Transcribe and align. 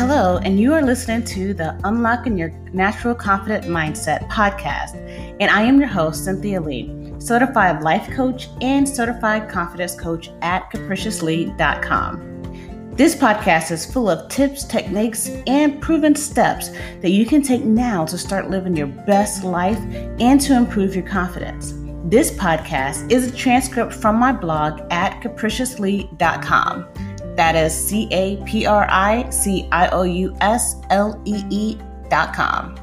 Hello, 0.00 0.38
and 0.38 0.58
you 0.58 0.72
are 0.72 0.80
listening 0.80 1.22
to 1.26 1.52
the 1.52 1.78
Unlocking 1.84 2.38
Your 2.38 2.48
Natural 2.72 3.14
Confident 3.14 3.66
Mindset 3.66 4.26
podcast. 4.30 4.94
And 5.40 5.50
I 5.50 5.60
am 5.60 5.78
your 5.78 5.90
host, 5.90 6.24
Cynthia 6.24 6.58
Lee, 6.58 7.12
certified 7.18 7.82
life 7.82 8.08
coach 8.12 8.48
and 8.62 8.88
certified 8.88 9.50
confidence 9.50 9.94
coach 9.94 10.30
at 10.40 10.72
capriciouslee.com. 10.72 12.94
This 12.96 13.14
podcast 13.14 13.72
is 13.72 13.84
full 13.84 14.08
of 14.08 14.26
tips, 14.30 14.64
techniques, 14.64 15.28
and 15.46 15.82
proven 15.82 16.14
steps 16.14 16.70
that 17.02 17.10
you 17.10 17.26
can 17.26 17.42
take 17.42 17.64
now 17.64 18.06
to 18.06 18.16
start 18.16 18.48
living 18.48 18.74
your 18.74 18.86
best 18.86 19.44
life 19.44 19.78
and 20.18 20.40
to 20.40 20.56
improve 20.56 20.94
your 20.94 21.06
confidence. 21.06 21.74
This 22.04 22.30
podcast 22.30 23.12
is 23.12 23.30
a 23.30 23.36
transcript 23.36 23.92
from 23.92 24.16
my 24.16 24.32
blog 24.32 24.80
at 24.90 25.20
capriciouslee.com. 25.20 27.09
That 27.36 27.56
is 27.56 27.74
C 27.74 28.08
A 28.10 28.36
P 28.44 28.66
R 28.66 28.86
I 28.90 29.28
C 29.30 29.68
I 29.72 29.88
O 29.88 30.02
U 30.02 30.36
S 30.40 30.74
L 30.90 31.20
E 31.24 31.42
E 31.50 31.78
dot 32.08 32.34
com. 32.34 32.76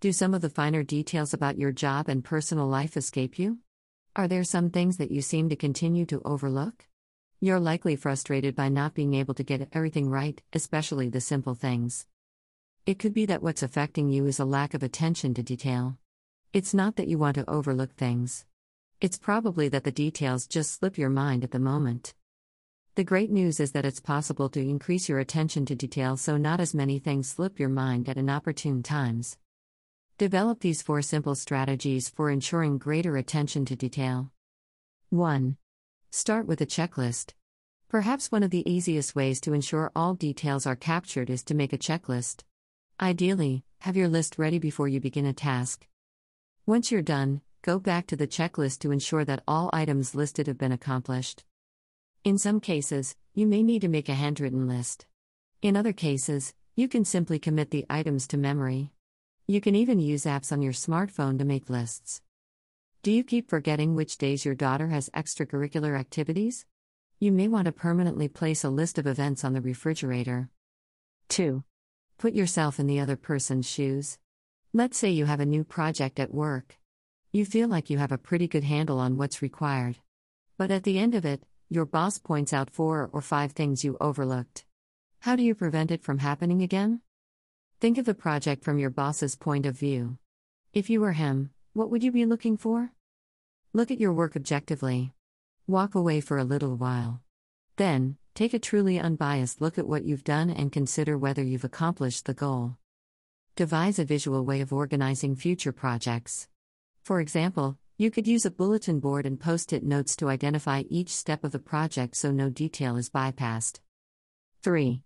Do 0.00 0.12
some 0.12 0.34
of 0.34 0.40
the 0.40 0.50
finer 0.50 0.84
details 0.84 1.34
about 1.34 1.58
your 1.58 1.72
job 1.72 2.08
and 2.08 2.22
personal 2.22 2.68
life 2.68 2.96
escape 2.96 3.40
you? 3.40 3.58
Are 4.14 4.28
there 4.28 4.44
some 4.44 4.70
things 4.70 4.98
that 4.98 5.10
you 5.10 5.20
seem 5.20 5.48
to 5.48 5.56
continue 5.56 6.06
to 6.06 6.22
overlook? 6.24 6.86
You're 7.40 7.58
likely 7.58 7.96
frustrated 7.96 8.54
by 8.54 8.68
not 8.68 8.94
being 8.94 9.14
able 9.14 9.34
to 9.34 9.42
get 9.42 9.68
everything 9.72 10.08
right, 10.08 10.40
especially 10.52 11.08
the 11.08 11.20
simple 11.20 11.54
things. 11.54 12.06
It 12.86 13.00
could 13.00 13.12
be 13.12 13.26
that 13.26 13.42
what's 13.42 13.64
affecting 13.64 14.10
you 14.10 14.26
is 14.26 14.38
a 14.38 14.44
lack 14.44 14.72
of 14.72 14.84
attention 14.84 15.34
to 15.34 15.42
detail. 15.42 15.98
It's 16.52 16.72
not 16.72 16.94
that 16.94 17.08
you 17.08 17.18
want 17.18 17.34
to 17.34 17.50
overlook 17.50 17.92
things. 17.94 18.46
It's 19.00 19.18
probably 19.18 19.68
that 19.70 19.82
the 19.82 19.90
details 19.90 20.46
just 20.46 20.70
slip 20.70 20.96
your 20.96 21.10
mind 21.10 21.42
at 21.42 21.50
the 21.50 21.58
moment. 21.58 22.14
The 22.94 23.02
great 23.02 23.32
news 23.32 23.58
is 23.58 23.72
that 23.72 23.84
it's 23.84 23.98
possible 23.98 24.48
to 24.50 24.60
increase 24.60 25.08
your 25.08 25.18
attention 25.18 25.66
to 25.66 25.74
detail 25.74 26.16
so 26.16 26.36
not 26.36 26.60
as 26.60 26.74
many 26.74 27.00
things 27.00 27.28
slip 27.28 27.58
your 27.58 27.68
mind 27.68 28.08
at 28.08 28.18
inopportune 28.18 28.84
times. 28.84 29.36
Develop 30.16 30.60
these 30.60 30.80
four 30.80 31.02
simple 31.02 31.34
strategies 31.34 32.08
for 32.08 32.30
ensuring 32.30 32.78
greater 32.78 33.16
attention 33.16 33.64
to 33.64 33.74
detail. 33.74 34.30
1. 35.10 35.56
Start 36.12 36.46
with 36.46 36.60
a 36.60 36.66
checklist. 36.66 37.34
Perhaps 37.88 38.30
one 38.30 38.44
of 38.44 38.50
the 38.50 38.70
easiest 38.70 39.16
ways 39.16 39.40
to 39.40 39.54
ensure 39.54 39.90
all 39.96 40.14
details 40.14 40.66
are 40.66 40.76
captured 40.76 41.30
is 41.30 41.42
to 41.42 41.54
make 41.54 41.72
a 41.72 41.78
checklist. 41.78 42.44
Ideally, 43.00 43.62
have 43.80 43.94
your 43.94 44.08
list 44.08 44.38
ready 44.38 44.58
before 44.58 44.88
you 44.88 45.00
begin 45.00 45.26
a 45.26 45.34
task. 45.34 45.86
Once 46.64 46.90
you're 46.90 47.02
done, 47.02 47.42
go 47.60 47.78
back 47.78 48.06
to 48.06 48.16
the 48.16 48.26
checklist 48.26 48.78
to 48.78 48.90
ensure 48.90 49.22
that 49.22 49.42
all 49.46 49.68
items 49.70 50.14
listed 50.14 50.46
have 50.46 50.56
been 50.56 50.72
accomplished. 50.72 51.44
In 52.24 52.38
some 52.38 52.58
cases, 52.58 53.14
you 53.34 53.46
may 53.46 53.62
need 53.62 53.82
to 53.82 53.88
make 53.88 54.08
a 54.08 54.14
handwritten 54.14 54.66
list. 54.66 55.04
In 55.60 55.76
other 55.76 55.92
cases, 55.92 56.54
you 56.74 56.88
can 56.88 57.04
simply 57.04 57.38
commit 57.38 57.70
the 57.70 57.84
items 57.90 58.26
to 58.28 58.38
memory. 58.38 58.92
You 59.46 59.60
can 59.60 59.74
even 59.74 60.00
use 60.00 60.24
apps 60.24 60.50
on 60.50 60.62
your 60.62 60.72
smartphone 60.72 61.38
to 61.38 61.44
make 61.44 61.68
lists. 61.68 62.22
Do 63.02 63.12
you 63.12 63.24
keep 63.24 63.50
forgetting 63.50 63.94
which 63.94 64.16
days 64.16 64.46
your 64.46 64.54
daughter 64.54 64.88
has 64.88 65.10
extracurricular 65.10 66.00
activities? 66.00 66.64
You 67.20 67.30
may 67.30 67.46
want 67.46 67.66
to 67.66 67.72
permanently 67.72 68.28
place 68.28 68.64
a 68.64 68.70
list 68.70 68.96
of 68.96 69.06
events 69.06 69.44
on 69.44 69.52
the 69.52 69.60
refrigerator. 69.60 70.48
2. 71.28 71.62
Put 72.18 72.32
yourself 72.32 72.80
in 72.80 72.86
the 72.86 72.98
other 72.98 73.16
person's 73.16 73.68
shoes. 73.68 74.18
Let's 74.72 74.96
say 74.96 75.10
you 75.10 75.26
have 75.26 75.40
a 75.40 75.44
new 75.46 75.64
project 75.64 76.18
at 76.18 76.32
work. 76.32 76.78
You 77.30 77.44
feel 77.44 77.68
like 77.68 77.90
you 77.90 77.98
have 77.98 78.12
a 78.12 78.16
pretty 78.16 78.48
good 78.48 78.64
handle 78.64 78.98
on 78.98 79.18
what's 79.18 79.42
required. 79.42 79.98
But 80.56 80.70
at 80.70 80.84
the 80.84 80.98
end 80.98 81.14
of 81.14 81.26
it, 81.26 81.42
your 81.68 81.84
boss 81.84 82.16
points 82.16 82.54
out 82.54 82.70
four 82.70 83.10
or 83.12 83.20
five 83.20 83.52
things 83.52 83.84
you 83.84 83.98
overlooked. 84.00 84.64
How 85.20 85.36
do 85.36 85.42
you 85.42 85.54
prevent 85.54 85.90
it 85.90 86.02
from 86.02 86.18
happening 86.18 86.62
again? 86.62 87.02
Think 87.80 87.98
of 87.98 88.06
the 88.06 88.14
project 88.14 88.64
from 88.64 88.78
your 88.78 88.88
boss's 88.88 89.36
point 89.36 89.66
of 89.66 89.78
view. 89.78 90.16
If 90.72 90.88
you 90.88 91.02
were 91.02 91.12
him, 91.12 91.50
what 91.74 91.90
would 91.90 92.02
you 92.02 92.12
be 92.12 92.24
looking 92.24 92.56
for? 92.56 92.92
Look 93.74 93.90
at 93.90 94.00
your 94.00 94.14
work 94.14 94.36
objectively. 94.36 95.12
Walk 95.66 95.94
away 95.94 96.22
for 96.22 96.38
a 96.38 96.44
little 96.44 96.76
while. 96.76 97.20
Then, 97.76 98.16
Take 98.36 98.52
a 98.52 98.58
truly 98.58 99.00
unbiased 99.00 99.62
look 99.62 99.78
at 99.78 99.88
what 99.88 100.04
you've 100.04 100.22
done 100.22 100.50
and 100.50 100.70
consider 100.70 101.16
whether 101.16 101.42
you've 101.42 101.64
accomplished 101.64 102.26
the 102.26 102.34
goal. 102.34 102.76
Devise 103.54 103.98
a 103.98 104.04
visual 104.04 104.44
way 104.44 104.60
of 104.60 104.74
organizing 104.74 105.34
future 105.34 105.72
projects. 105.72 106.46
For 107.02 107.18
example, 107.18 107.78
you 107.96 108.10
could 108.10 108.26
use 108.26 108.44
a 108.44 108.50
bulletin 108.50 109.00
board 109.00 109.24
and 109.24 109.40
post 109.40 109.72
it 109.72 109.82
notes 109.82 110.14
to 110.16 110.28
identify 110.28 110.82
each 110.90 111.08
step 111.08 111.44
of 111.44 111.52
the 111.52 111.58
project 111.58 112.14
so 112.14 112.30
no 112.30 112.50
detail 112.50 112.98
is 112.98 113.08
bypassed. 113.08 113.80
3. 114.62 115.00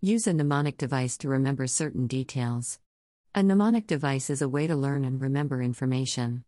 Use 0.00 0.26
a 0.26 0.32
mnemonic 0.32 0.78
device 0.78 1.18
to 1.18 1.28
remember 1.28 1.66
certain 1.66 2.06
details. 2.06 2.78
A 3.34 3.42
mnemonic 3.42 3.86
device 3.86 4.30
is 4.30 4.40
a 4.40 4.48
way 4.48 4.66
to 4.66 4.74
learn 4.74 5.04
and 5.04 5.20
remember 5.20 5.60
information. 5.60 6.44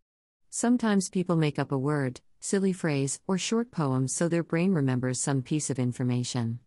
Sometimes 0.49 1.11
people 1.11 1.35
make 1.35 1.59
up 1.59 1.71
a 1.71 1.77
word, 1.77 2.21
silly 2.43 2.73
phrase, 2.73 3.21
or 3.25 3.37
short 3.37 3.71
poem 3.71 4.05
so 4.05 4.27
their 4.27 4.43
brain 4.43 4.73
remembers 4.73 5.17
some 5.17 5.41
piece 5.41 5.69
of 5.69 5.79
information. 5.79 6.59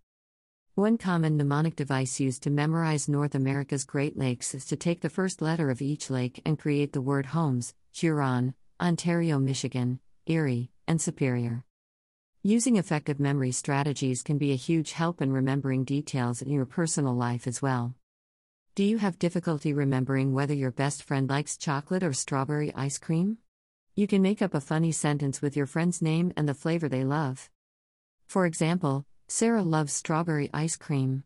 One 0.74 0.96
common 0.96 1.36
mnemonic 1.36 1.76
device 1.76 2.18
used 2.18 2.42
to 2.44 2.50
memorize 2.50 3.10
North 3.10 3.34
America's 3.34 3.84
Great 3.84 4.16
Lakes 4.16 4.54
is 4.54 4.64
to 4.66 4.76
take 4.76 5.02
the 5.02 5.10
first 5.10 5.42
letter 5.42 5.68
of 5.68 5.82
each 5.82 6.08
lake 6.08 6.40
and 6.46 6.58
create 6.58 6.94
the 6.94 7.02
word 7.02 7.26
Homes, 7.26 7.74
Huron, 7.92 8.54
Ontario, 8.80 9.38
Michigan, 9.38 10.00
Erie, 10.24 10.70
and 10.88 10.98
Superior. 10.98 11.62
Using 12.42 12.76
effective 12.76 13.20
memory 13.20 13.52
strategies 13.52 14.22
can 14.22 14.38
be 14.38 14.52
a 14.52 14.56
huge 14.56 14.92
help 14.92 15.20
in 15.20 15.30
remembering 15.30 15.84
details 15.84 16.40
in 16.40 16.50
your 16.50 16.64
personal 16.64 17.14
life 17.14 17.46
as 17.46 17.60
well. 17.60 17.94
Do 18.74 18.82
you 18.82 18.96
have 18.96 19.18
difficulty 19.18 19.74
remembering 19.74 20.32
whether 20.32 20.54
your 20.54 20.70
best 20.70 21.02
friend 21.02 21.28
likes 21.28 21.58
chocolate 21.58 22.02
or 22.02 22.14
strawberry 22.14 22.72
ice 22.74 22.96
cream? 22.96 23.38
You 23.98 24.06
can 24.06 24.20
make 24.20 24.42
up 24.42 24.52
a 24.52 24.60
funny 24.60 24.92
sentence 24.92 25.40
with 25.40 25.56
your 25.56 25.64
friend's 25.64 26.02
name 26.02 26.30
and 26.36 26.46
the 26.46 26.52
flavor 26.52 26.86
they 26.86 27.02
love. 27.02 27.48
For 28.26 28.44
example, 28.44 29.06
Sarah 29.26 29.62
loves 29.62 29.94
strawberry 29.94 30.50
ice 30.52 30.76
cream. 30.76 31.24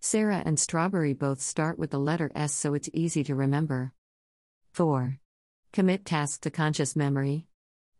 Sarah 0.00 0.42
and 0.44 0.58
strawberry 0.58 1.12
both 1.12 1.40
start 1.40 1.78
with 1.78 1.92
the 1.92 2.00
letter 2.00 2.32
S, 2.34 2.52
so 2.52 2.74
it's 2.74 2.90
easy 2.92 3.22
to 3.22 3.36
remember. 3.36 3.92
4. 4.72 5.20
Commit 5.72 6.04
tasks 6.04 6.40
to 6.40 6.50
conscious 6.50 6.96
memory. 6.96 7.46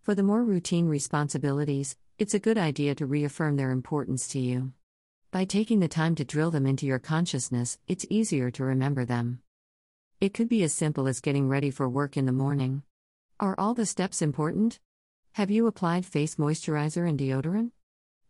For 0.02 0.16
the 0.16 0.24
more 0.24 0.42
routine 0.42 0.88
responsibilities, 0.88 1.96
it's 2.18 2.34
a 2.34 2.40
good 2.40 2.58
idea 2.58 2.96
to 2.96 3.06
reaffirm 3.06 3.56
their 3.56 3.70
importance 3.70 4.26
to 4.28 4.40
you. 4.40 4.72
By 5.30 5.44
taking 5.44 5.78
the 5.78 5.86
time 5.86 6.16
to 6.16 6.24
drill 6.24 6.50
them 6.50 6.66
into 6.66 6.86
your 6.86 6.98
consciousness, 6.98 7.78
it's 7.86 8.04
easier 8.10 8.50
to 8.50 8.64
remember 8.64 9.04
them. 9.04 9.42
It 10.20 10.34
could 10.34 10.48
be 10.48 10.64
as 10.64 10.72
simple 10.72 11.06
as 11.06 11.20
getting 11.20 11.48
ready 11.48 11.70
for 11.70 11.88
work 11.88 12.16
in 12.16 12.26
the 12.26 12.32
morning. 12.32 12.82
Are 13.40 13.54
all 13.56 13.72
the 13.72 13.86
steps 13.86 14.20
important? 14.20 14.80
Have 15.34 15.48
you 15.48 15.68
applied 15.68 16.04
face 16.04 16.34
moisturizer 16.34 17.08
and 17.08 17.16
deodorant? 17.16 17.70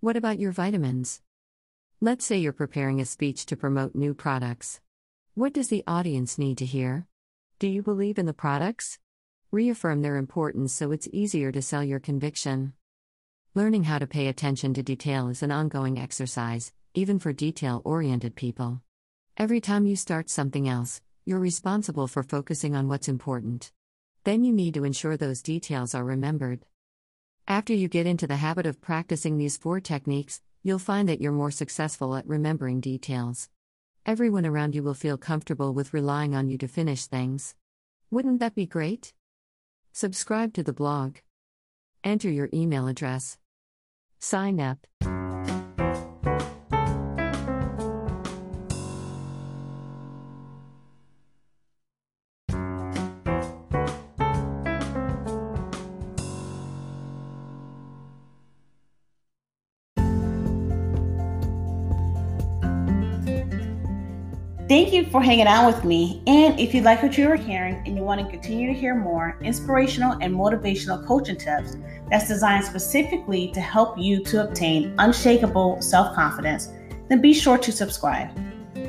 What 0.00 0.19
about 0.19 0.38
your 0.38 0.52
vitamins? 0.52 1.22
Let's 1.98 2.26
say 2.26 2.36
you're 2.36 2.52
preparing 2.52 3.00
a 3.00 3.06
speech 3.06 3.46
to 3.46 3.56
promote 3.56 3.94
new 3.94 4.12
products. 4.12 4.82
What 5.32 5.54
does 5.54 5.69
the 5.69 5.82
audience 5.86 6.36
need 6.36 6.58
to 6.58 6.66
hear? 6.66 7.06
Do 7.58 7.69
you 7.69 7.82
believe 7.82 8.19
in 8.19 8.26
the 8.26 8.34
products? 8.34 8.98
Reaffirm 9.50 10.02
their 10.02 10.16
importance 10.16 10.74
so 10.74 10.92
it's 10.92 11.08
easier 11.10 11.50
to 11.52 11.62
sell 11.62 11.82
your 11.82 12.00
conviction. 12.00 12.75
Learning 13.54 13.84
how 13.84 13.98
to 13.98 14.06
pay 14.06 14.26
attention 14.26 14.75
to 14.75 14.82
detail 14.82 15.30
is 15.30 15.42
an 15.42 15.50
ongoing 15.50 15.98
exercise, 15.98 16.70
even 16.92 17.19
for 17.19 17.32
detail 17.32 17.80
oriented 17.86 18.36
people. 18.36 18.82
Every 19.38 19.62
time 19.62 19.86
you 19.86 19.96
start 19.96 20.28
something 20.28 20.69
else, 20.69 21.00
you're 21.25 21.38
responsible 21.38 22.08
for 22.08 22.22
focusing 22.22 22.76
on 22.76 22.88
what's 22.88 23.08
important. 23.08 23.72
Then 24.28 24.44
you 24.44 24.52
need 24.52 24.75
to 24.75 24.84
ensure 24.84 25.16
those 25.16 25.40
details 25.40 25.94
are 25.94 26.04
remembered. 26.04 26.66
After 27.46 27.72
you 27.72 27.88
get 27.88 28.06
into 28.06 28.26
the 28.26 28.36
habit 28.36 28.66
of 28.66 28.82
practicing 28.82 29.38
these 29.38 29.56
four 29.56 29.80
techniques, 29.80 30.42
you'll 30.62 30.78
find 30.78 31.08
that 31.08 31.19
you're 31.19 31.32
more 31.32 31.50
successful 31.50 32.14
at 32.14 32.28
remembering 32.28 32.80
details. 32.82 33.48
Everyone 34.04 34.44
around 34.44 34.75
you 34.75 34.82
will 34.82 34.92
feel 34.92 35.16
comfortable 35.16 35.72
with 35.72 35.94
relying 35.94 36.34
on 36.34 36.50
you 36.50 36.58
to 36.58 36.69
finish 36.69 37.06
things. 37.06 37.54
Wouldn't 38.10 38.40
that 38.40 38.54
be 38.54 38.66
great? 38.66 39.14
Subscribe 39.94 40.52
to 40.52 40.62
the 40.62 40.75
blog. 40.75 41.16
Enter 42.04 42.28
your 42.28 42.50
email 42.52 42.86
address. 42.86 43.38
Sign 44.19 44.60
up. 44.60 44.86
Thank 64.69 64.93
you 64.93 65.06
for 65.06 65.23
hanging 65.23 65.47
out 65.47 65.67
with 65.67 65.82
me. 65.82 66.23
And 66.26 66.61
if 66.61 66.75
you 66.75 66.82
like 66.82 67.03
what 67.03 67.17
you 67.17 67.26
are 67.31 67.37
hearing 67.37 67.76
and 67.87 67.97
you 67.97 68.03
want 68.03 68.20
to 68.20 68.31
continue 68.31 68.67
to 68.67 68.79
hear 68.79 68.94
more 68.94 69.38
inspirational 69.41 70.19
and 70.20 70.35
motivational 70.35 71.06
coaching 71.06 71.38
tips 71.38 71.79
that's 72.11 72.29
designed 72.29 72.67
specifically 72.67 73.50
to 73.53 73.62
help 73.62 73.97
you 73.97 74.23
to 74.25 74.47
obtain 74.47 74.94
unshakable 74.99 75.81
self 75.81 76.15
confidence, 76.15 76.69
then 77.09 77.23
be 77.23 77.32
sure 77.32 77.56
to 77.56 77.73
subscribe. 77.73 78.29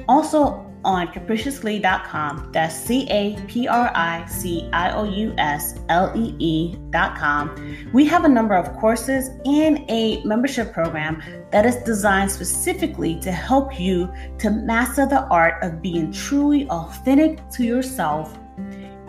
Also, 0.10 0.69
on 0.86 1.08
capriciouslee.com. 1.08 2.52
That's 2.52 2.76
C 2.76 3.08
A 3.10 3.40
P 3.48 3.68
R 3.68 3.92
I 3.94 4.26
C 4.28 4.70
I 4.74 4.92
O 4.92 5.04
U 5.04 5.34
S 5.38 5.80
L 5.90 6.12
E 6.16 6.36
E.com. 6.40 7.90
We 7.94 8.06
have 8.06 8.26
a 8.26 8.30
number 8.30 8.56
of 8.56 8.76
courses 8.78 9.30
and 9.46 9.86
a 9.90 10.24
membership 10.24 10.74
program 10.74 11.22
that 11.52 11.66
is 11.66 11.76
designed 11.78 12.32
specifically 12.32 13.20
to 13.20 13.32
help 13.32 13.80
you 13.80 14.12
to 14.40 14.50
master 14.50 15.06
the 15.06 15.26
art 15.28 15.64
of 15.64 15.82
being 15.82 16.12
truly 16.12 16.68
authentic 16.70 17.48
to 17.52 17.64
yourself 17.64 18.38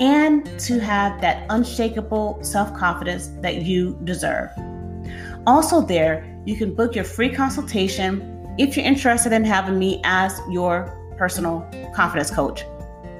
and 0.00 0.46
to 0.58 0.80
have 0.80 1.20
that 1.20 1.46
unshakable 1.50 2.38
self 2.42 2.74
confidence 2.76 3.28
that 3.40 3.62
you 3.62 3.98
deserve. 4.04 4.50
Also, 5.46 5.80
there, 5.80 6.26
you 6.44 6.56
can 6.56 6.74
book 6.74 6.94
your 6.94 7.04
free 7.04 7.30
consultation 7.30 8.54
if 8.58 8.76
you're 8.76 8.84
interested 8.84 9.32
in 9.32 9.44
having 9.44 9.78
me 9.78 10.00
as 10.04 10.38
your 10.50 10.99
personal 11.20 11.68
confidence 11.94 12.30
coach. 12.30 12.64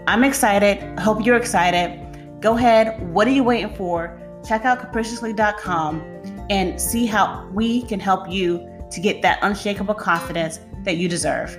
I'm 0.06 0.25
excited. 0.25 0.99
Hope 0.99 1.26
you're 1.26 1.37
excited. 1.37 2.41
Go 2.41 2.56
ahead. 2.56 2.87
What 3.12 3.29
are 3.29 3.31
you 3.31 3.44
waiting 3.44 3.75
for? 3.76 4.19
Check 4.43 4.64
out 4.64 4.79
capriciouslee.com 4.81 6.47
and 6.49 6.81
see 6.81 7.05
how 7.05 7.47
we 7.52 7.82
can 7.82 8.00
help 8.00 8.31
you 8.31 8.67
to 8.91 9.00
get 9.00 9.20
that 9.20 9.38
unshakable 9.43 9.93
confidence 9.94 10.61
that 10.85 10.97
you 10.97 11.11
deserve. 11.11 11.58